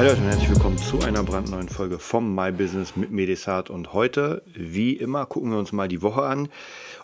Hallo 0.00 0.12
Leute 0.12 0.22
und 0.22 0.28
herzlich 0.28 0.48
willkommen 0.48 0.78
zu 0.78 1.00
einer 1.00 1.22
brandneuen 1.22 1.68
Folge 1.68 1.98
vom 1.98 2.34
My 2.34 2.50
Business 2.52 2.96
mit 2.96 3.10
Medisat. 3.10 3.68
Und 3.68 3.92
heute, 3.92 4.40
wie 4.54 4.94
immer, 4.94 5.26
gucken 5.26 5.50
wir 5.50 5.58
uns 5.58 5.72
mal 5.72 5.88
die 5.88 6.00
Woche 6.00 6.22
an. 6.22 6.48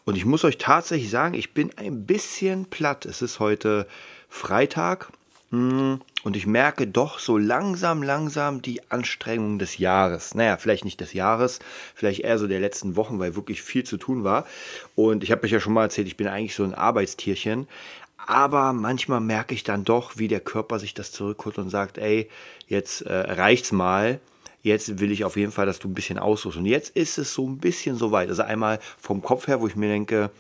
Und 0.07 0.17
ich 0.17 0.25
muss 0.25 0.45
euch 0.45 0.57
tatsächlich 0.57 1.11
sagen, 1.11 1.35
ich 1.35 1.53
bin 1.53 1.71
ein 1.77 2.07
bisschen 2.07 2.65
platt. 2.65 3.05
Es 3.05 3.21
ist 3.21 3.39
heute 3.39 3.87
Freitag 4.31 5.11
hm, 5.51 6.01
und 6.25 6.37
ich 6.37 6.47
merke 6.47 6.87
doch 6.87 7.19
so 7.19 7.37
langsam, 7.37 8.03
langsam 8.03 8.63
die 8.63 8.81
Anstrengung 8.91 9.59
des 9.59 9.77
Jahres. 9.77 10.35
Naja, 10.35 10.57
vielleicht 10.57 10.87
nicht 10.87 11.01
des 11.03 11.13
Jahres, 11.13 11.59
vielleicht 11.95 12.21
eher 12.21 12.39
so 12.39 12.47
der 12.47 12.61
letzten 12.61 12.97
Wochen, 12.97 13.19
weil 13.19 13.37
wirklich 13.37 13.61
viel 13.61 13.85
zu 13.85 13.99
tun 13.99 14.25
war. 14.25 14.47
Und 14.95 15.23
ich 15.23 15.33
habe 15.33 15.45
euch 15.45 15.53
ja 15.53 15.61
schon 15.61 15.75
mal 15.75 15.85
erzählt, 15.85 16.09
ich 16.09 16.17
bin 16.17 16.29
eigentlich 16.29 16.55
so 16.55 16.65
ein 16.65 16.75
Arbeitstierchen. 16.75 17.69
Aber 18.17 18.73
manchmal 18.73 19.21
merke 19.21 19.55
ich 19.55 19.63
dann 19.63 19.85
doch, 19.85 20.17
wie 20.17 20.29
der 20.29 20.41
Körper 20.41 20.79
sich 20.79 20.95
das 20.95 21.13
zurückholt 21.13 21.59
und 21.59 21.71
sagt, 21.71 21.99
ey, 21.99 22.29
jetzt 22.67 23.03
äh, 23.03 23.15
reicht's 23.15 23.73
mal. 23.73 24.21
Jetzt 24.63 24.99
will 24.99 25.13
ich 25.13 25.25
auf 25.25 25.37
jeden 25.37 25.53
Fall, 25.53 25.67
dass 25.67 25.79
du 25.79 25.89
ein 25.89 25.95
bisschen 25.95 26.19
ausruhst. 26.19 26.57
Und 26.57 26.67
jetzt 26.67 26.97
ist 26.97 27.19
es 27.19 27.33
so 27.35 27.47
ein 27.47 27.59
bisschen 27.59 27.97
so 27.97 28.11
weit. 28.11 28.29
Also 28.29 28.43
einmal 28.43 28.81
vom 28.99 29.23
Kopf 29.23 29.47
her, 29.47 29.61
wo 29.61 29.69
ich 29.69 29.77
mir 29.77 29.89
denke, 29.89 30.31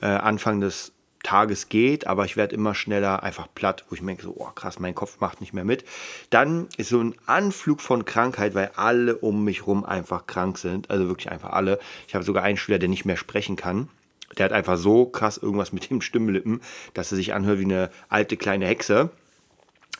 äh, 0.00 0.06
Anfang 0.06 0.60
des 0.60 0.92
Tages 1.24 1.68
geht, 1.68 2.06
aber 2.06 2.24
ich 2.24 2.36
werde 2.36 2.54
immer 2.54 2.74
schneller 2.74 3.22
einfach 3.22 3.48
platt, 3.52 3.84
wo 3.88 3.94
ich 3.94 4.02
merke, 4.02 4.22
so, 4.22 4.34
oh 4.36 4.50
krass, 4.54 4.78
mein 4.78 4.94
Kopf 4.94 5.18
macht 5.20 5.40
nicht 5.40 5.52
mehr 5.52 5.64
mit. 5.64 5.84
Dann 6.30 6.68
ist 6.76 6.90
so 6.90 7.00
ein 7.00 7.14
Anflug 7.26 7.80
von 7.80 8.04
Krankheit, 8.04 8.54
weil 8.54 8.70
alle 8.76 9.16
um 9.16 9.42
mich 9.42 9.66
rum 9.66 9.84
einfach 9.84 10.26
krank 10.26 10.58
sind. 10.58 10.90
Also 10.90 11.08
wirklich 11.08 11.32
einfach 11.32 11.50
alle. 11.50 11.80
Ich 12.06 12.14
habe 12.14 12.24
sogar 12.24 12.44
einen 12.44 12.58
Schüler, 12.58 12.78
der 12.78 12.88
nicht 12.88 13.04
mehr 13.04 13.16
sprechen 13.16 13.56
kann. 13.56 13.88
Der 14.38 14.44
hat 14.46 14.52
einfach 14.52 14.76
so 14.76 15.06
krass 15.06 15.38
irgendwas 15.38 15.72
mit 15.72 15.90
dem 15.90 16.00
Stimmlippen, 16.00 16.60
dass 16.92 17.12
er 17.12 17.16
sich 17.16 17.34
anhört 17.34 17.58
wie 17.58 17.64
eine 17.64 17.90
alte 18.08 18.36
kleine 18.36 18.66
Hexe. 18.66 19.10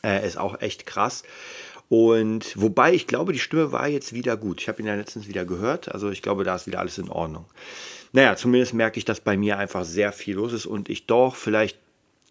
Äh, 0.03 0.25
ist 0.25 0.37
auch 0.37 0.61
echt 0.61 0.85
krass. 0.85 1.23
Und 1.87 2.59
wobei 2.59 2.93
ich 2.93 3.07
glaube, 3.07 3.33
die 3.33 3.39
Stimme 3.39 3.71
war 3.71 3.87
jetzt 3.87 4.13
wieder 4.13 4.37
gut. 4.37 4.61
Ich 4.61 4.67
habe 4.67 4.81
ihn 4.81 4.87
ja 4.87 4.95
letztens 4.95 5.27
wieder 5.27 5.45
gehört. 5.45 5.93
Also 5.93 6.09
ich 6.09 6.21
glaube, 6.21 6.43
da 6.43 6.55
ist 6.55 6.67
wieder 6.67 6.79
alles 6.79 6.97
in 6.97 7.09
Ordnung. 7.09 7.45
Naja, 8.11 8.35
zumindest 8.35 8.73
merke 8.73 8.97
ich, 8.97 9.05
dass 9.05 9.19
bei 9.19 9.37
mir 9.37 9.57
einfach 9.57 9.83
sehr 9.83 10.11
viel 10.11 10.35
los 10.35 10.53
ist 10.53 10.65
und 10.65 10.89
ich 10.89 11.05
doch 11.05 11.35
vielleicht 11.35 11.77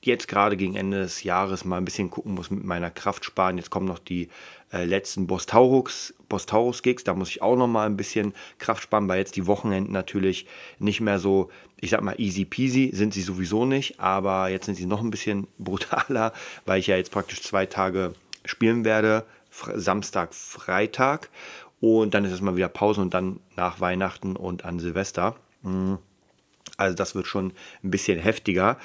jetzt 0.06 0.28
gerade 0.28 0.56
gegen 0.56 0.76
Ende 0.76 1.00
des 1.00 1.22
Jahres 1.22 1.64
mal 1.64 1.78
ein 1.78 1.84
bisschen 1.84 2.10
gucken 2.10 2.34
muss 2.34 2.50
mit 2.50 2.64
meiner 2.64 2.90
Kraft 2.90 3.24
sparen. 3.24 3.56
Jetzt 3.56 3.70
kommen 3.70 3.86
noch 3.86 3.98
die 3.98 4.28
äh, 4.72 4.84
letzten 4.84 5.26
Bostaurus, 5.26 6.14
Bostaurus 6.28 6.82
Gigs, 6.82 7.04
da 7.04 7.14
muss 7.14 7.30
ich 7.30 7.42
auch 7.42 7.56
noch 7.56 7.68
mal 7.68 7.86
ein 7.86 7.96
bisschen 7.96 8.34
Kraft 8.58 8.82
sparen, 8.82 9.08
weil 9.08 9.18
jetzt 9.18 9.36
die 9.36 9.46
Wochenenden 9.46 9.92
natürlich 9.92 10.46
nicht 10.78 11.00
mehr 11.00 11.18
so, 11.18 11.50
ich 11.80 11.90
sag 11.90 12.02
mal 12.02 12.16
easy 12.18 12.44
peasy, 12.44 12.90
sind 12.92 13.14
sie 13.14 13.22
sowieso 13.22 13.66
nicht, 13.66 14.00
aber 14.00 14.48
jetzt 14.48 14.66
sind 14.66 14.74
sie 14.74 14.86
noch 14.86 15.00
ein 15.00 15.10
bisschen 15.10 15.46
brutaler, 15.58 16.32
weil 16.66 16.80
ich 16.80 16.88
ja 16.88 16.96
jetzt 16.96 17.12
praktisch 17.12 17.42
zwei 17.42 17.66
Tage 17.66 18.14
spielen 18.44 18.84
werde, 18.84 19.24
Samstag, 19.50 20.34
Freitag 20.34 21.30
und 21.80 22.14
dann 22.14 22.24
ist 22.24 22.32
erstmal 22.32 22.56
wieder 22.56 22.68
Pause 22.68 23.00
und 23.00 23.14
dann 23.14 23.38
nach 23.56 23.80
Weihnachten 23.80 24.34
und 24.34 24.64
an 24.64 24.80
Silvester. 24.80 25.36
Mhm. 25.62 25.98
Also 26.76 26.96
das 26.96 27.14
wird 27.14 27.26
schon 27.26 27.52
ein 27.84 27.90
bisschen 27.90 28.18
heftiger. 28.18 28.78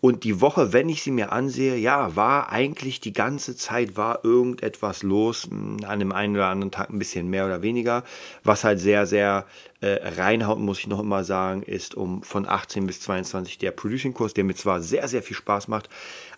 Und 0.00 0.24
die 0.24 0.40
Woche, 0.40 0.72
wenn 0.72 0.88
ich 0.88 1.02
sie 1.02 1.12
mir 1.12 1.30
ansehe, 1.30 1.76
ja, 1.76 2.16
war 2.16 2.50
eigentlich 2.50 3.00
die 3.00 3.12
ganze 3.12 3.56
Zeit 3.56 3.96
war 3.96 4.24
irgendetwas 4.24 5.02
los. 5.04 5.44
Hm, 5.44 5.78
an 5.86 6.00
dem 6.00 6.12
einen 6.12 6.34
oder 6.34 6.48
anderen 6.48 6.72
Tag 6.72 6.90
ein 6.90 6.98
bisschen 6.98 7.28
mehr 7.28 7.46
oder 7.46 7.62
weniger. 7.62 8.02
Was 8.42 8.64
halt 8.64 8.80
sehr, 8.80 9.06
sehr 9.06 9.46
äh, 9.80 10.08
reinhaut, 10.16 10.58
muss 10.58 10.80
ich 10.80 10.86
noch 10.86 11.00
immer 11.00 11.22
sagen, 11.22 11.62
ist 11.62 11.94
um 11.94 12.22
von 12.22 12.48
18 12.48 12.86
bis 12.86 13.00
22 13.00 13.58
der 13.58 13.70
Producing-Kurs, 13.70 14.34
der 14.34 14.44
mir 14.44 14.54
zwar 14.54 14.80
sehr, 14.80 15.06
sehr 15.06 15.22
viel 15.22 15.36
Spaß 15.36 15.68
macht, 15.68 15.88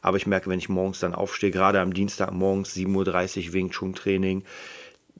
aber 0.02 0.16
ich 0.16 0.26
merke, 0.26 0.50
wenn 0.50 0.58
ich 0.58 0.68
morgens 0.68 1.00
dann 1.00 1.14
aufstehe, 1.14 1.50
gerade 1.50 1.80
am 1.80 1.94
Dienstag 1.94 2.32
morgens 2.32 2.74
7.30 2.74 3.46
Uhr 3.46 3.52
Wing 3.52 3.70
Chun 3.70 3.94
Training, 3.94 4.42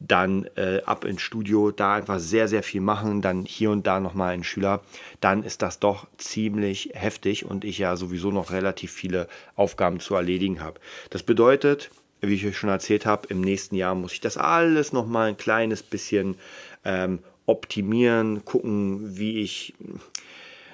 dann 0.01 0.49
äh, 0.57 0.81
ab 0.85 1.05
ins 1.05 1.23
Studio, 1.23 1.71
da 1.71 1.95
einfach 1.95 2.21
sehr, 2.21 2.49
sehr 2.49 2.63
viel 2.63 2.81
machen, 2.81 3.21
dann 3.21 3.45
hier 3.45 3.71
und 3.71 3.87
da 3.87 4.01
nochmal 4.01 4.35
ein 4.35 4.45
Schüler, 4.45 4.83
dann 5.21 5.43
ist 5.43 5.63
das 5.63 5.81
doch 5.81 6.07
ziemlich 6.19 6.91
heftig 6.95 7.45
und 7.45 7.65
ich 7.65 7.79
ja 7.79 7.97
sowieso 7.97 8.31
noch 8.31 8.53
relativ 8.53 8.93
viele 8.93 9.29
Aufgaben 9.57 10.01
zu 10.01 10.15
erledigen 10.15 10.61
habe. 10.61 10.81
Das 11.11 11.23
bedeutet, 11.23 11.91
wie 12.21 12.35
ich 12.35 12.47
euch 12.47 12.57
schon 12.57 12.71
erzählt 12.71 13.07
habe, 13.07 13.29
im 13.29 13.41
nächsten 13.41 13.75
Jahr 13.75 13.95
muss 13.95 14.13
ich 14.13 14.21
das 14.21 14.37
alles 14.37 14.93
nochmal 14.93 15.29
ein 15.29 15.37
kleines 15.37 15.83
bisschen 15.83 16.37
ähm, 16.85 17.21
optimieren, 17.47 18.45
gucken, 18.45 19.19
wie 19.19 19.41
ich, 19.41 19.75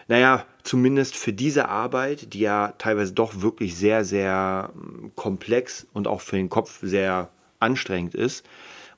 naja, 0.08 0.44
zumindest 0.64 1.16
für 1.16 1.32
diese 1.32 1.68
Arbeit, 1.68 2.34
die 2.34 2.40
ja 2.40 2.74
teilweise 2.78 3.12
doch 3.12 3.40
wirklich 3.40 3.76
sehr, 3.76 4.04
sehr 4.04 4.70
ähm, 4.74 5.12
komplex 5.14 5.86
und 5.92 6.08
auch 6.08 6.20
für 6.20 6.36
den 6.36 6.50
Kopf 6.50 6.80
sehr 6.82 7.30
anstrengend 7.60 8.14
ist, 8.14 8.44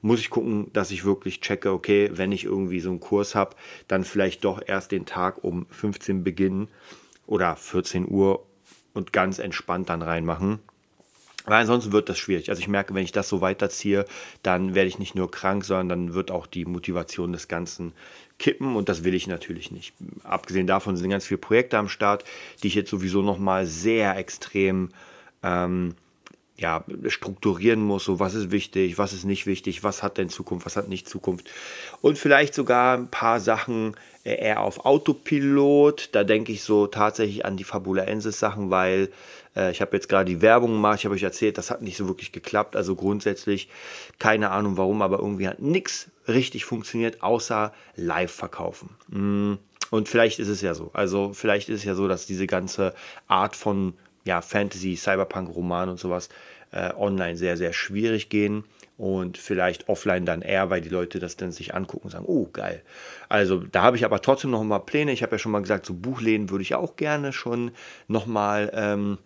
muss 0.02 0.20
ich 0.20 0.30
gucken, 0.30 0.70
dass 0.72 0.90
ich 0.90 1.04
wirklich 1.04 1.40
checke, 1.40 1.72
okay, 1.72 2.10
wenn 2.12 2.32
ich 2.32 2.44
irgendwie 2.44 2.80
so 2.80 2.90
einen 2.90 3.00
Kurs 3.00 3.34
habe, 3.34 3.56
dann 3.88 4.04
vielleicht 4.04 4.44
doch 4.44 4.60
erst 4.64 4.92
den 4.92 5.06
Tag 5.06 5.42
um 5.42 5.66
15 5.70 6.24
beginnen 6.24 6.68
oder 7.26 7.56
14 7.56 8.08
Uhr 8.08 8.46
und 8.94 9.12
ganz 9.12 9.38
entspannt 9.38 9.88
dann 9.88 10.02
reinmachen. 10.02 10.60
Weil 11.46 11.60
ansonsten 11.60 11.92
wird 11.92 12.08
das 12.08 12.18
schwierig. 12.18 12.50
Also 12.50 12.60
ich 12.60 12.66
merke, 12.66 12.92
wenn 12.92 13.04
ich 13.04 13.12
das 13.12 13.28
so 13.28 13.40
weiterziehe, 13.40 14.04
dann 14.42 14.74
werde 14.74 14.88
ich 14.88 14.98
nicht 14.98 15.14
nur 15.14 15.30
krank, 15.30 15.64
sondern 15.64 15.88
dann 15.88 16.14
wird 16.14 16.32
auch 16.32 16.46
die 16.46 16.64
Motivation 16.64 17.32
des 17.32 17.46
Ganzen 17.46 17.92
kippen 18.38 18.74
und 18.74 18.88
das 18.88 19.04
will 19.04 19.14
ich 19.14 19.28
natürlich 19.28 19.70
nicht. 19.70 19.94
Abgesehen 20.24 20.66
davon 20.66 20.96
sind 20.96 21.08
ganz 21.08 21.24
viele 21.24 21.38
Projekte 21.38 21.78
am 21.78 21.88
Start, 21.88 22.24
die 22.62 22.66
ich 22.66 22.74
jetzt 22.74 22.90
sowieso 22.90 23.22
nochmal 23.22 23.64
sehr 23.66 24.16
extrem 24.16 24.90
ähm, 25.44 25.94
ja, 26.58 26.84
strukturieren 27.08 27.80
muss, 27.80 28.04
so 28.04 28.18
was 28.18 28.34
ist 28.34 28.50
wichtig, 28.50 28.96
was 28.96 29.12
ist 29.12 29.24
nicht 29.24 29.46
wichtig, 29.46 29.84
was 29.84 30.02
hat 30.02 30.16
denn 30.16 30.30
Zukunft, 30.30 30.64
was 30.64 30.76
hat 30.76 30.88
nicht 30.88 31.08
Zukunft. 31.08 31.50
Und 32.00 32.18
vielleicht 32.18 32.54
sogar 32.54 32.96
ein 32.96 33.08
paar 33.08 33.40
Sachen 33.40 33.94
äh, 34.24 34.34
eher 34.34 34.60
auf 34.60 34.84
Autopilot. 34.84 36.10
Da 36.12 36.24
denke 36.24 36.52
ich 36.52 36.62
so 36.62 36.86
tatsächlich 36.86 37.44
an 37.44 37.56
die 37.56 37.64
Fabulaensis 37.64 38.38
Sachen, 38.38 38.70
weil 38.70 39.10
äh, 39.54 39.70
ich 39.70 39.80
habe 39.80 39.96
jetzt 39.96 40.08
gerade 40.08 40.24
die 40.24 40.40
Werbung 40.40 40.72
gemacht, 40.72 40.98
ich 41.00 41.04
habe 41.04 41.14
euch 41.14 41.22
erzählt, 41.22 41.58
das 41.58 41.70
hat 41.70 41.82
nicht 41.82 41.96
so 41.96 42.08
wirklich 42.08 42.32
geklappt. 42.32 42.74
Also 42.74 42.94
grundsätzlich 42.96 43.68
keine 44.18 44.50
Ahnung 44.50 44.78
warum, 44.78 45.02
aber 45.02 45.18
irgendwie 45.18 45.48
hat 45.48 45.60
nichts 45.60 46.10
richtig 46.26 46.64
funktioniert, 46.64 47.22
außer 47.22 47.72
live 47.96 48.32
verkaufen. 48.32 48.90
Mm. 49.08 49.54
Und 49.90 50.08
vielleicht 50.08 50.40
ist 50.40 50.48
es 50.48 50.62
ja 50.62 50.74
so. 50.74 50.90
Also 50.94 51.32
vielleicht 51.32 51.68
ist 51.68 51.80
es 51.80 51.84
ja 51.84 51.94
so, 51.94 52.08
dass 52.08 52.26
diese 52.26 52.48
ganze 52.48 52.92
Art 53.28 53.54
von 53.54 53.94
ja, 54.26 54.42
Fantasy, 54.42 54.97
Cyberpunk, 54.97 55.54
Roman 55.54 55.88
und 55.88 55.98
sowas 55.98 56.28
äh, 56.72 56.92
online 56.94 57.37
sehr, 57.37 57.56
sehr 57.56 57.72
schwierig 57.72 58.28
gehen 58.28 58.64
und 58.98 59.38
vielleicht 59.38 59.88
offline 59.88 60.26
dann 60.26 60.42
eher, 60.42 60.69
weil 60.69 60.81
die 60.81 60.88
Leute 60.88 61.19
das 61.19 61.37
dann 61.37 61.53
sich 61.53 61.75
angucken 61.75 62.06
und 62.06 62.10
sagen, 62.10 62.26
oh 62.26 62.48
geil. 62.53 62.82
Also 63.28 63.59
da 63.60 63.82
habe 63.82 63.97
ich 63.97 64.04
aber 64.04 64.20
trotzdem 64.20 64.50
noch 64.50 64.62
mal 64.65 64.81
Pläne. 64.81 65.12
Ich 65.12 65.22
habe 65.22 65.36
ja 65.36 65.38
schon 65.38 65.53
mal 65.53 65.62
gesagt, 65.62 65.86
so 65.86 65.94
Buchläden 65.94 66.50
würde 66.50 66.62
ich 66.62 66.75
auch 66.75 66.97
gerne 66.97 67.32
schon 67.32 67.70
noch 68.09 68.26
mal 68.26 68.70
ähm, 68.75 69.19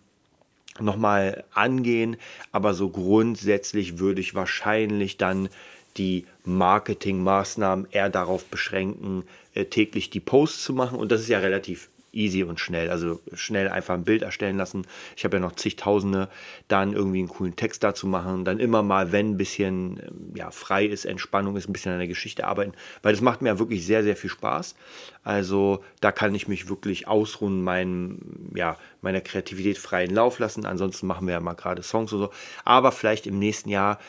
noch 0.79 0.95
mal 0.95 1.43
angehen, 1.53 2.15
aber 2.51 2.73
so 2.73 2.89
grundsätzlich 2.89 3.99
würde 3.99 4.21
ich 4.21 4.35
wahrscheinlich 4.35 5.17
dann 5.17 5.49
die 5.97 6.25
Marketingmaßnahmen 6.45 7.87
eher 7.91 8.09
darauf 8.09 8.45
beschränken, 8.45 9.23
äh, 9.53 9.65
täglich 9.65 10.09
die 10.09 10.21
Posts 10.21 10.63
zu 10.63 10.73
machen 10.73 10.97
und 10.97 11.11
das 11.11 11.21
ist 11.21 11.27
ja 11.27 11.39
relativ 11.39 11.89
easy 12.13 12.43
und 12.43 12.59
schnell. 12.59 12.89
Also 12.89 13.19
schnell 13.33 13.69
einfach 13.69 13.93
ein 13.93 14.03
Bild 14.03 14.21
erstellen 14.21 14.57
lassen. 14.57 14.85
Ich 15.15 15.23
habe 15.23 15.37
ja 15.37 15.41
noch 15.41 15.53
zigtausende, 15.53 16.29
dann 16.67 16.93
irgendwie 16.93 17.19
einen 17.19 17.29
coolen 17.29 17.55
Text 17.55 17.83
dazu 17.83 18.07
machen, 18.07 18.45
dann 18.45 18.59
immer 18.59 18.83
mal, 18.83 19.11
wenn 19.11 19.31
ein 19.31 19.37
bisschen 19.37 19.99
ähm, 19.99 20.33
ja, 20.35 20.51
frei 20.51 20.85
ist, 20.85 21.05
Entspannung 21.05 21.55
ist, 21.55 21.69
ein 21.69 21.73
bisschen 21.73 21.93
an 21.93 21.99
der 21.99 22.07
Geschichte 22.07 22.45
arbeiten, 22.45 22.73
weil 23.01 23.13
das 23.13 23.21
macht 23.21 23.41
mir 23.41 23.49
ja 23.49 23.59
wirklich 23.59 23.85
sehr, 23.85 24.03
sehr 24.03 24.15
viel 24.15 24.29
Spaß. 24.29 24.75
Also 25.23 25.83
da 25.99 26.11
kann 26.11 26.35
ich 26.35 26.47
mich 26.47 26.67
wirklich 26.67 27.07
ausruhen, 27.07 27.63
mein, 27.63 28.51
ja, 28.55 28.77
meiner 29.01 29.21
Kreativität 29.21 29.77
freien 29.77 30.13
Lauf 30.13 30.39
lassen. 30.39 30.65
Ansonsten 30.65 31.07
machen 31.07 31.27
wir 31.27 31.33
ja 31.33 31.39
mal 31.39 31.53
gerade 31.53 31.83
Songs 31.83 32.11
oder 32.13 32.25
so. 32.25 32.31
Aber 32.65 32.91
vielleicht 32.91 33.27
im 33.27 33.39
nächsten 33.39 33.69
Jahr 33.69 33.99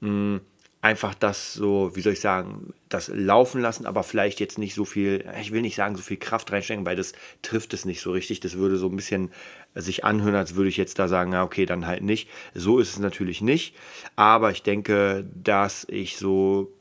mh, 0.00 0.08
hm, 0.08 0.40
einfach 0.82 1.14
das 1.14 1.52
so, 1.52 1.94
wie 1.94 2.00
soll 2.00 2.14
ich 2.14 2.20
sagen, 2.20 2.72
das 2.88 3.08
laufen 3.08 3.60
lassen, 3.60 3.84
aber 3.84 4.02
vielleicht 4.02 4.40
jetzt 4.40 4.58
nicht 4.58 4.74
so 4.74 4.84
viel, 4.84 5.24
ich 5.40 5.52
will 5.52 5.60
nicht 5.60 5.76
sagen, 5.76 5.94
so 5.94 6.02
viel 6.02 6.16
Kraft 6.16 6.50
reinstecken, 6.52 6.86
weil 6.86 6.96
das 6.96 7.12
trifft 7.42 7.74
es 7.74 7.84
nicht 7.84 8.00
so 8.00 8.12
richtig. 8.12 8.40
Das 8.40 8.56
würde 8.56 8.78
so 8.78 8.88
ein 8.88 8.96
bisschen 8.96 9.30
sich 9.74 10.04
anhören, 10.04 10.34
als 10.34 10.54
würde 10.54 10.70
ich 10.70 10.78
jetzt 10.78 10.98
da 10.98 11.06
sagen, 11.06 11.32
ja, 11.32 11.44
okay, 11.44 11.66
dann 11.66 11.86
halt 11.86 12.02
nicht. 12.02 12.28
So 12.54 12.78
ist 12.78 12.90
es 12.90 12.98
natürlich 12.98 13.42
nicht. 13.42 13.76
Aber 14.16 14.50
ich 14.50 14.62
denke, 14.62 15.26
dass 15.34 15.86
ich 15.90 16.16
so 16.16 16.72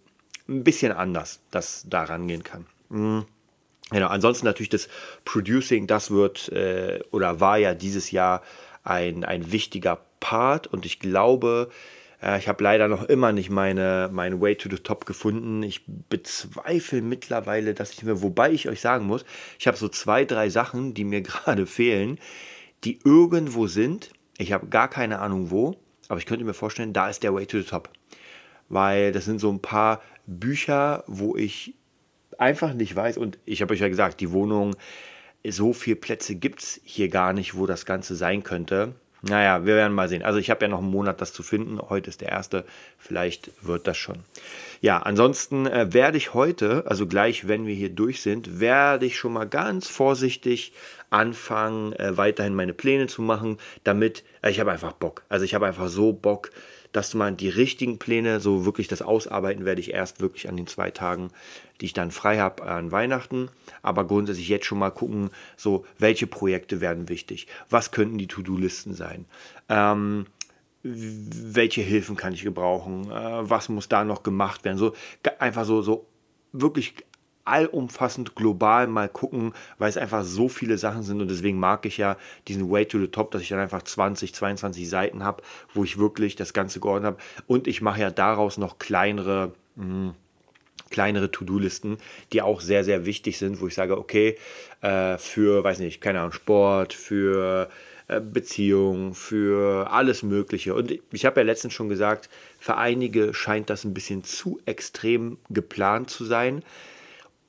ein 0.47 0.63
bisschen 0.63 0.93
anders 0.93 1.41
das 1.51 1.85
da 1.87 2.03
rangehen 2.03 2.43
kann. 2.43 2.65
Mhm. 2.87 3.25
Genau, 3.91 4.07
ansonsten 4.07 4.45
natürlich 4.45 4.69
das 4.69 4.87
Producing, 5.25 5.87
das 5.87 6.11
wird 6.11 6.49
äh, 6.49 6.99
oder 7.11 7.39
war 7.39 7.57
ja 7.57 7.73
dieses 7.73 8.11
Jahr 8.11 8.43
ein, 8.83 9.25
ein 9.25 9.51
wichtiger 9.51 9.99
Part 10.19 10.67
und 10.67 10.85
ich 10.85 10.99
glaube, 10.99 11.69
ich 12.21 12.49
habe 12.49 12.63
leider 12.63 12.89
noch 12.89 13.03
immer 13.03 13.31
nicht 13.31 13.49
meine, 13.49 14.09
mein 14.11 14.41
Way 14.41 14.55
to 14.55 14.69
the 14.69 14.77
Top 14.77 15.05
gefunden. 15.05 15.63
Ich 15.63 15.85
bezweifle 15.87 17.01
mittlerweile, 17.01 17.73
dass 17.73 17.93
ich 17.93 18.03
mir, 18.03 18.21
wobei 18.21 18.51
ich 18.51 18.67
euch 18.67 18.81
sagen 18.81 19.05
muss, 19.05 19.23
ich 19.57 19.67
habe 19.67 19.77
so 19.77 19.87
zwei, 19.87 20.25
drei 20.25 20.49
Sachen, 20.49 20.93
die 20.93 21.05
mir 21.05 21.21
gerade 21.23 21.65
fehlen, 21.65 22.19
die 22.83 22.99
irgendwo 23.05 23.67
sind. 23.67 24.11
Ich 24.37 24.51
habe 24.51 24.67
gar 24.67 24.89
keine 24.89 25.19
Ahnung 25.19 25.49
wo, 25.49 25.77
aber 26.09 26.19
ich 26.19 26.25
könnte 26.25 26.43
mir 26.43 26.53
vorstellen, 26.53 26.91
da 26.91 27.09
ist 27.09 27.23
der 27.23 27.33
Way 27.33 27.45
to 27.45 27.59
the 27.59 27.65
Top. 27.65 27.89
Weil 28.67 29.11
das 29.13 29.25
sind 29.25 29.39
so 29.39 29.49
ein 29.49 29.61
paar 29.61 30.01
Bücher, 30.27 31.03
wo 31.07 31.35
ich 31.37 31.73
einfach 32.37 32.73
nicht 32.73 32.95
weiß. 32.95 33.17
Und 33.17 33.37
ich 33.45 33.61
habe 33.61 33.73
euch 33.73 33.79
ja 33.79 33.87
gesagt, 33.87 34.19
die 34.19 34.31
Wohnung, 34.31 34.75
so 35.47 35.71
viele 35.71 35.95
Plätze 35.95 36.35
gibt 36.35 36.61
es 36.61 36.81
hier 36.83 37.07
gar 37.07 37.31
nicht, 37.31 37.55
wo 37.55 37.65
das 37.65 37.85
Ganze 37.85 38.15
sein 38.15 38.43
könnte. 38.43 38.95
Naja, 39.21 39.65
wir 39.65 39.75
werden 39.75 39.93
mal 39.93 40.07
sehen. 40.07 40.23
Also 40.23 40.39
ich 40.39 40.49
habe 40.49 40.63
ja 40.63 40.69
noch 40.69 40.79
einen 40.79 40.91
Monat, 40.91 41.19
das 41.19 41.33
zu 41.33 41.43
finden. 41.43 41.79
Heute 41.89 42.09
ist 42.09 42.21
der 42.21 42.29
erste. 42.29 42.63
Vielleicht 42.97 43.51
wird 43.61 43.85
das 43.85 43.97
schon. 43.97 44.19
Ja, 44.81 44.99
ansonsten 44.99 45.65
äh, 45.65 45.93
werde 45.93 46.17
ich 46.17 46.33
heute, 46.33 46.85
also 46.87 47.05
gleich, 47.05 47.47
wenn 47.47 47.67
wir 47.67 47.75
hier 47.75 47.89
durch 47.89 48.21
sind, 48.21 48.61
werde 48.61 49.05
ich 49.05 49.17
schon 49.17 49.33
mal 49.33 49.47
ganz 49.47 49.89
vorsichtig 49.89 50.71
anfangen, 51.09 51.93
äh, 51.93 52.15
weiterhin 52.15 52.55
meine 52.55 52.73
Pläne 52.73 53.07
zu 53.07 53.21
machen, 53.21 53.57
damit, 53.83 54.23
äh, 54.41 54.51
ich 54.51 54.61
habe 54.61 54.71
einfach 54.71 54.93
Bock. 54.93 55.23
Also 55.27 55.43
ich 55.43 55.53
habe 55.53 55.67
einfach 55.67 55.89
so 55.89 56.13
Bock, 56.13 56.51
dass 56.91 57.13
man 57.13 57.37
die 57.37 57.49
richtigen 57.49 57.99
Pläne, 57.99 58.39
so 58.39 58.65
wirklich 58.65 58.87
das 58.87 59.01
Ausarbeiten 59.01 59.65
werde 59.65 59.81
ich 59.81 59.93
erst 59.93 60.21
wirklich 60.21 60.49
an 60.49 60.57
den 60.57 60.67
zwei 60.67 60.91
Tagen, 60.91 61.29
die 61.79 61.85
ich 61.85 61.93
dann 61.93 62.11
frei 62.11 62.39
habe 62.39 62.63
an 62.63 62.91
Weihnachten. 62.91 63.49
Aber 63.81 64.05
grundsätzlich 64.05 64.49
jetzt 64.49 64.65
schon 64.65 64.79
mal 64.79 64.89
gucken, 64.89 65.29
so 65.55 65.85
welche 65.97 66.27
Projekte 66.27 66.81
werden 66.81 67.09
wichtig, 67.09 67.47
was 67.69 67.91
könnten 67.91 68.17
die 68.17 68.27
To-Do-Listen 68.27 68.93
sein. 68.93 69.25
Ähm, 69.69 70.25
welche 70.81 71.81
Hilfen 71.81 72.15
kann 72.15 72.33
ich 72.33 72.43
gebrauchen, 72.43 73.11
äh, 73.11 73.49
was 73.49 73.69
muss 73.69 73.89
da 73.89 74.03
noch 74.03 74.23
gemacht 74.23 74.63
werden, 74.63 74.77
so 74.77 74.93
einfach 75.39 75.65
so, 75.65 75.81
so 75.81 76.07
wirklich 76.53 76.95
allumfassend 77.49 78.35
global 78.35 78.87
mal 78.87 79.09
gucken, 79.09 79.53
weil 79.77 79.89
es 79.89 79.97
einfach 79.97 80.23
so 80.23 80.49
viele 80.49 80.77
Sachen 80.77 81.03
sind 81.03 81.21
und 81.21 81.29
deswegen 81.29 81.59
mag 81.59 81.85
ich 81.85 81.97
ja 81.97 82.17
diesen 82.47 82.69
Way 82.69 82.85
to 82.85 82.99
the 82.99 83.07
Top, 83.07 83.31
dass 83.31 83.41
ich 83.41 83.49
dann 83.49 83.59
einfach 83.59 83.81
20, 83.81 84.33
22 84.33 84.89
Seiten 84.89 85.23
habe, 85.23 85.43
wo 85.73 85.83
ich 85.83 85.97
wirklich 85.97 86.35
das 86.35 86.53
Ganze 86.53 86.79
geordnet 86.79 87.13
habe 87.13 87.17
und 87.47 87.67
ich 87.67 87.81
mache 87.81 88.01
ja 88.01 88.11
daraus 88.11 88.57
noch 88.57 88.79
kleinere, 88.79 89.53
mh, 89.75 89.83
hm, 89.83 90.13
kleinere 90.89 91.31
To-Do-Listen, 91.31 91.97
die 92.33 92.41
auch 92.41 92.61
sehr, 92.61 92.83
sehr 92.83 93.05
wichtig 93.05 93.37
sind, 93.37 93.61
wo 93.61 93.67
ich 93.67 93.75
sage, 93.75 93.97
okay, 93.97 94.37
äh, 94.81 95.17
für, 95.17 95.63
weiß 95.63 95.79
nicht, 95.79 96.01
keine 96.01 96.19
Ahnung, 96.19 96.31
Sport, 96.31 96.93
für 96.93 97.69
äh, 98.07 98.19
Beziehung, 98.21 99.13
für 99.13 99.91
alles 99.91 100.23
Mögliche. 100.23 100.73
Und 100.73 100.97
ich 101.11 101.25
habe 101.25 101.41
ja 101.41 101.45
letztens 101.45 101.73
schon 101.73 101.89
gesagt, 101.89 102.29
für 102.59 102.75
einige 102.77 103.33
scheint 103.33 103.69
das 103.69 103.83
ein 103.83 103.93
bisschen 103.93 104.23
zu 104.23 104.59
extrem 104.65 105.37
geplant 105.49 106.09
zu 106.09 106.25
sein. 106.25 106.63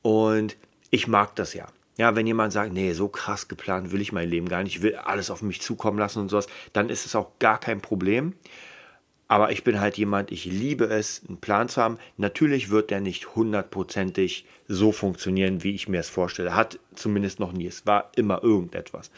Und 0.02 0.56
ich 0.90 1.06
mag 1.06 1.34
das 1.36 1.54
ja. 1.54 1.66
Ja, 1.96 2.16
wenn 2.16 2.26
jemand 2.26 2.52
sagt, 2.52 2.72
nee, 2.72 2.92
so 2.92 3.08
krass 3.08 3.48
geplant 3.48 3.92
will 3.92 4.00
ich 4.00 4.12
mein 4.12 4.28
Leben 4.28 4.48
gar 4.48 4.62
nicht, 4.62 4.76
ich 4.76 4.82
will 4.82 4.96
alles 4.96 5.30
auf 5.30 5.42
mich 5.42 5.60
zukommen 5.60 5.98
lassen 5.98 6.20
und 6.20 6.30
sowas, 6.30 6.46
dann 6.72 6.88
ist 6.88 7.04
es 7.04 7.14
auch 7.14 7.32
gar 7.38 7.60
kein 7.60 7.82
Problem. 7.82 8.34
Aber 9.30 9.52
ich 9.52 9.62
bin 9.62 9.80
halt 9.80 9.96
jemand, 9.96 10.32
ich 10.32 10.44
liebe 10.44 10.86
es, 10.86 11.22
einen 11.28 11.38
Plan 11.38 11.68
zu 11.68 11.80
haben. 11.80 11.98
Natürlich 12.16 12.68
wird 12.70 12.90
der 12.90 13.00
nicht 13.00 13.36
hundertprozentig 13.36 14.44
so 14.66 14.90
funktionieren, 14.90 15.62
wie 15.62 15.72
ich 15.72 15.88
mir 15.88 16.00
es 16.00 16.08
vorstelle. 16.08 16.56
Hat 16.56 16.80
zumindest 16.96 17.38
noch 17.38 17.52
nie. 17.52 17.68
Es 17.68 17.86
war 17.86 18.10
immer 18.16 18.42
irgendetwas. 18.42 19.12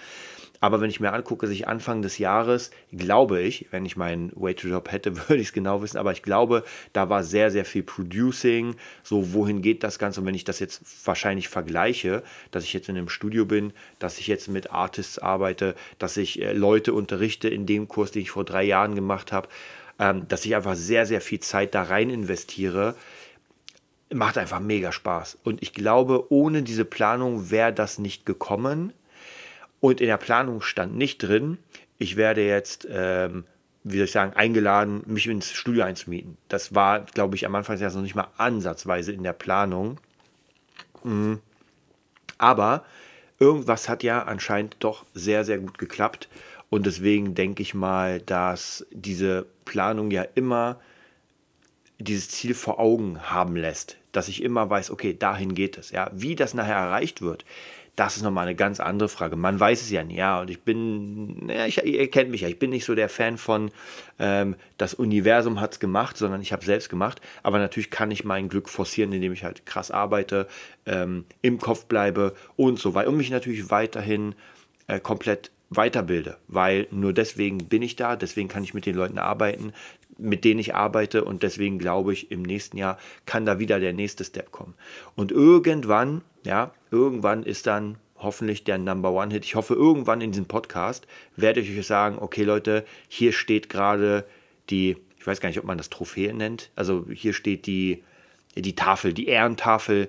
Aber 0.61 0.83
wenn 0.83 0.91
ich 0.91 1.01
mir 1.01 1.15
angucke, 1.15 1.47
dass 1.47 1.55
ich 1.55 1.67
Anfang 1.67 2.03
des 2.03 2.19
Jahres, 2.19 2.71
glaube 2.93 3.41
ich, 3.41 3.69
wenn 3.71 3.87
ich 3.87 3.97
meinen 3.97 4.31
Way 4.35 4.55
to 4.55 4.69
Job 4.69 4.93
hätte, 4.93 5.17
würde 5.29 5.41
ich 5.41 5.49
es 5.49 5.53
genau 5.55 5.81
wissen, 5.81 5.97
aber 5.97 6.13
ich 6.13 6.23
glaube, 6.23 6.63
da 6.93 7.09
war 7.09 7.25
sehr, 7.25 7.51
sehr 7.51 7.65
viel 7.65 7.83
Producing, 7.83 8.77
so 9.03 9.33
wohin 9.33 9.63
geht 9.63 9.83
das 9.83 9.99
Ganze 9.99 10.21
und 10.21 10.27
wenn 10.27 10.37
ich 10.37 10.45
das 10.45 10.61
jetzt 10.61 10.83
wahrscheinlich 11.05 11.49
vergleiche, 11.49 12.23
dass 12.53 12.63
ich 12.63 12.75
jetzt 12.75 12.89
in 12.89 12.97
einem 12.97 13.09
Studio 13.09 13.45
bin, 13.45 13.73
dass 13.99 14.19
ich 14.19 14.29
jetzt 14.29 14.47
mit 14.49 14.71
Artists 14.71 15.19
arbeite, 15.19 15.75
dass 15.99 16.17
ich 16.17 16.41
äh, 16.41 16.53
Leute 16.53 16.93
unterrichte 16.93 17.49
in 17.49 17.67
dem 17.67 17.89
Kurs, 17.89 18.13
den 18.13 18.23
ich 18.23 18.31
vor 18.31 18.45
drei 18.45 18.63
Jahren 18.63 18.95
gemacht 18.95 19.33
habe, 19.33 19.49
ähm, 20.03 20.27
dass 20.27 20.45
ich 20.45 20.57
einfach 20.57 20.75
sehr, 20.75 21.07
sehr 21.07 21.21
viel 21.21 21.39
Zeit 21.39 21.77
da 21.77 21.85
rein 21.85 22.11
investiere, 22.11 22.97
macht 24.13 24.37
einfach 24.37 24.59
mega 24.59 24.91
Spaß. 24.91 25.39
Und 25.45 25.63
ich 25.63 25.73
glaube, 25.73 26.27
ohne 26.33 26.65
diese 26.65 26.85
Planung 26.85 27.53
wäre 27.53 27.73
das 27.73 28.01
nicht 28.01 28.27
gekommen. 28.27 28.93
Und 29.79 30.01
in 30.01 30.09
der 30.09 30.17
Planung 30.17 30.61
stand 30.61 30.97
nicht 30.97 31.19
drin, 31.19 31.59
ich 31.99 32.17
werde 32.17 32.45
jetzt, 32.45 32.87
ähm, 32.91 33.45
wie 33.85 33.99
soll 33.99 34.07
ich 34.07 34.13
sagen, 34.13 34.33
eingeladen, 34.33 35.05
mich 35.07 35.29
ins 35.29 35.53
Studio 35.53 35.85
einzumieten. 35.85 36.37
Das 36.49 36.75
war, 36.75 37.03
glaube 37.03 37.37
ich, 37.37 37.47
am 37.47 37.55
Anfang 37.55 37.75
des 37.75 37.83
Jahres 37.83 37.95
noch 37.95 38.03
nicht 38.03 38.17
mal 38.17 38.29
ansatzweise 38.39 39.13
in 39.13 39.23
der 39.23 39.33
Planung. 39.33 39.99
Mhm. 41.05 41.39
Aber 42.39 42.85
irgendwas 43.39 43.89
hat 43.89 44.03
ja 44.03 44.25
anscheinend 44.25 44.79
doch 44.81 45.07
sehr, 45.15 45.45
sehr 45.45 45.59
gut 45.59 45.79
geklappt. 45.79 46.29
Und 46.73 46.87
deswegen 46.87 47.35
denke 47.35 47.61
ich 47.61 47.75
mal, 47.75 48.23
dass 48.23 48.87
diese 48.93 49.45
Planung 49.67 50.11
ja 50.11 50.25
immer 50.35 50.81
dieses 51.99 52.31
Ziel 52.31 52.55
vor 52.55 52.81
Augen 52.81 53.21
haben 53.21 53.57
lässt, 53.57 53.99
dass 54.11 54.29
ich 54.29 54.43
immer 54.43 54.71
weiß, 54.71 54.91
okay, 54.91 55.15
dahin 55.15 55.55
geht 55.55 55.77
es. 55.77 55.91
Ja, 55.91 56.11
wie 56.15 56.35
das 56.35 56.55
nachher 56.55 56.77
erreicht 56.77 57.21
wird, 57.21 57.45
das 57.95 58.17
ist 58.17 58.23
nochmal 58.23 58.47
eine 58.47 58.55
ganz 58.55 58.81
andere 58.81 59.11
Frage. 59.11 59.37
Man 59.37 59.61
weiß 59.61 59.83
es 59.83 59.91
ja 59.91 60.03
nicht. 60.03 60.17
Ja, 60.17 60.41
und 60.41 60.49
ich 60.49 60.63
bin, 60.63 61.51
ja, 61.51 61.67
ich, 61.67 61.85
ihr 61.85 62.11
kennt 62.11 62.31
mich 62.31 62.41
ja, 62.41 62.49
ich 62.49 62.59
bin 62.59 62.71
nicht 62.71 62.87
so 62.87 62.95
der 62.95 63.11
Fan 63.11 63.37
von, 63.37 63.71
ähm, 64.19 64.57
das 64.79 64.95
Universum 64.95 65.61
hat 65.61 65.73
es 65.73 65.79
gemacht, 65.79 66.17
sondern 66.17 66.41
ich 66.41 66.53
habe 66.55 66.61
es 66.61 66.67
selbst 66.67 66.89
gemacht. 66.89 67.21
Aber 67.43 67.59
natürlich 67.59 67.91
kann 67.91 68.11
ich 68.11 68.25
mein 68.25 68.49
Glück 68.49 68.71
forcieren, 68.71 69.13
indem 69.13 69.35
ich 69.35 69.45
halt 69.45 69.67
krass 69.67 69.91
arbeite, 69.91 70.49
ähm, 70.87 71.27
im 71.43 71.59
Kopf 71.59 71.85
bleibe 71.85 72.35
und 72.57 72.79
so 72.79 72.95
weiter. 72.95 73.11
Und 73.11 73.19
mich 73.19 73.31
natürlich 73.31 73.69
weiterhin 73.71 74.35
äh, 74.87 75.01
komplett 75.01 75.51
weiterbilde, 75.77 76.37
weil 76.49 76.87
nur 76.91 77.13
deswegen 77.13 77.59
bin 77.59 77.83
ich 77.83 77.97
da, 77.97 78.17
deswegen 78.17 78.49
kann 78.49 78.65
ich 78.65 78.75
mit 78.75 78.87
den 78.87 78.95
Leuten 78.95 79.19
arbeiten, 79.19 79.73
mit 80.19 80.45
denen 80.45 80.61
ich 80.61 80.75
arbeite 80.75 81.25
und 81.25 81.43
deswegen 81.43 81.79
glaube 81.79 82.13
ich, 82.13 82.31
im 82.31 82.43
nächsten 82.43 82.77
Jahr 82.77 82.99
kann 83.27 83.47
da 83.47 83.59
wieder 83.59 83.81
der 83.81 83.93
nächste 83.93 84.25
Step 84.25 84.53
kommen. 84.53 84.75
Und 85.17 85.33
irgendwann, 85.33 86.23
ja, 86.45 86.73
irgendwann 86.91 87.43
ist 87.43 87.67
dann 87.67 87.97
hoffentlich 88.17 88.65
der 88.65 88.79
Number 88.79 89.13
One 89.13 89.33
Hit. 89.33 89.45
Ich 89.45 89.55
hoffe, 89.55 89.75
irgendwann 89.75 90.21
in 90.21 90.31
diesem 90.31 90.47
Podcast 90.47 91.07
werde 91.37 91.61
ich 91.61 91.77
euch 91.77 91.87
sagen, 91.87 92.19
okay 92.21 92.45
Leute, 92.45 92.85
hier 93.09 93.33
steht 93.33 93.69
gerade 93.69 94.25
die, 94.71 94.97
ich 95.19 95.27
weiß 95.27 95.41
gar 95.41 95.49
nicht, 95.49 95.59
ob 95.59 95.65
man 95.65 95.79
das 95.79 95.91
Trophäe 95.91 96.33
nennt, 96.33 96.71
also 96.77 97.07
hier 97.13 97.33
steht 97.33 97.67
die, 97.67 98.03
die 98.55 98.77
Tafel, 98.77 99.13
die 99.13 99.27
Ehrentafel 99.27 100.09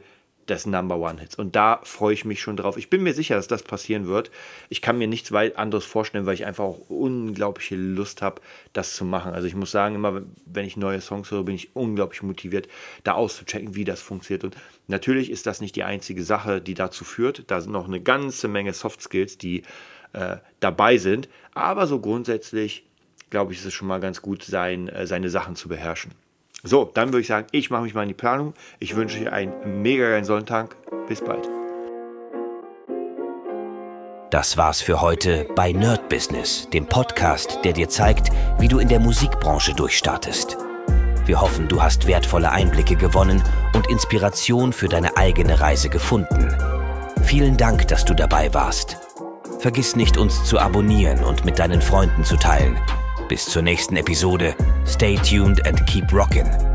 des 0.50 0.66
Number 0.66 0.98
One 0.98 1.20
Hits. 1.20 1.36
Und 1.36 1.56
da 1.56 1.80
freue 1.84 2.14
ich 2.14 2.26
mich 2.26 2.42
schon 2.42 2.58
drauf. 2.58 2.78
Ich 2.78 2.90
bin 2.90 3.04
mir 3.04 3.14
sicher, 3.14 3.36
dass 3.36 3.48
das 3.48 3.64
passieren 3.64 4.08
wird. 4.08 4.32
Ich 4.70 4.82
kann 4.82 4.98
mir 4.98 5.08
nichts 5.08 5.32
anderes 5.32 5.86
vorstellen, 5.86 6.26
weil 6.26 6.34
ich 6.34 6.46
einfach 6.46 6.64
auch 6.64 6.90
unglaubliche 6.90 7.76
Lust 7.76 8.22
habe, 8.22 8.42
das 8.74 8.96
zu 8.96 9.06
machen. 9.06 9.34
Also 9.34 9.48
ich 9.48 9.56
muss 9.56 9.72
sagen, 9.72 9.96
immer 9.96 10.22
wenn 10.46 10.66
ich 10.66 10.78
neue 10.78 11.02
Songs 11.02 11.32
höre, 11.32 11.44
bin 11.44 11.56
ich 11.56 11.76
unglaublich 11.76 12.24
motiviert, 12.24 12.68
da 13.04 13.14
auszuchecken, 13.14 13.76
wie 13.76 13.86
das 13.86 14.02
funktioniert. 14.02 14.44
Und 14.44 14.56
natürlich 14.88 15.30
ist 15.32 15.46
das 15.46 15.62
nicht 15.62 15.76
die 15.76 15.84
einzige 15.84 16.24
Sache, 16.24 16.62
die 16.62 16.74
dazu 16.74 17.06
führt. 17.06 17.44
Da 17.48 17.62
sind 17.62 17.72
noch 17.72 17.88
eine 17.88 18.02
ganze 18.02 18.48
Menge 18.48 18.74
Soft 18.74 19.02
Skills, 19.02 19.38
die 19.38 19.64
äh, 20.14 20.38
dabei 20.60 20.98
sind. 20.98 21.30
Aber 21.54 21.88
so 21.88 22.00
grundsätzlich, 22.00 22.86
glaube 23.30 23.54
ich, 23.54 23.60
ist 23.60 23.66
es 23.66 23.74
schon 23.74 23.88
mal 23.88 24.00
ganz 24.00 24.22
gut, 24.22 24.44
sein, 24.44 24.90
äh, 24.90 25.08
seine 25.08 25.30
Sachen 25.30 25.56
zu 25.56 25.70
beherrschen. 25.70 26.12
So, 26.66 26.90
dann 26.94 27.10
würde 27.10 27.20
ich 27.20 27.28
sagen, 27.28 27.48
ich 27.52 27.70
mache 27.70 27.84
mich 27.84 27.94
mal 27.94 28.04
in 28.04 28.08
die 28.08 28.14
Planung. 28.14 28.54
Ich 28.80 28.96
wünsche 28.96 29.20
euch 29.20 29.32
einen 29.32 29.82
mega 29.82 30.10
geilen 30.10 30.24
Sonntag. 30.24 30.78
Bis 31.10 31.20
bald. 31.20 31.50
Das 34.32 34.56
war's 34.56 34.82
für 34.82 35.02
heute 35.02 35.46
bei 35.56 35.74
Nerd 35.74 36.08
Business, 36.08 36.68
dem 36.70 36.88
Podcast, 36.88 37.60
der 37.66 37.74
dir 37.74 37.90
zeigt, 37.90 38.32
wie 38.60 38.70
du 38.70 38.80
in 38.80 38.88
der 38.88 39.02
Musikbranche 39.02 39.76
durchstartest. 39.76 40.58
Wir 41.26 41.40
hoffen, 41.40 41.68
du 41.68 41.84
hast 41.84 42.08
wertvolle 42.08 42.50
Einblicke 42.50 42.96
gewonnen 42.96 43.44
und 43.76 43.90
Inspiration 43.90 44.72
für 44.72 44.88
deine 44.88 45.18
eigene 45.18 45.60
Reise 45.60 45.90
gefunden. 45.90 46.56
Vielen 47.24 47.58
Dank, 47.58 47.90
dass 47.90 48.06
du 48.06 48.14
dabei 48.14 48.54
warst. 48.54 48.98
Vergiss 49.60 49.98
nicht, 49.98 50.18
uns 50.18 50.46
zu 50.46 50.60
abonnieren 50.60 51.24
und 51.26 51.44
mit 51.44 51.60
deinen 51.60 51.82
Freunden 51.82 52.24
zu 52.24 52.38
teilen. 52.38 52.78
Bis 53.28 53.46
zur 53.46 53.62
nächsten 53.62 53.98
Episode. 53.98 54.56
Stay 54.86 55.16
tuned 55.18 55.62
and 55.66 55.86
keep 55.88 56.12
rockin'. 56.12 56.73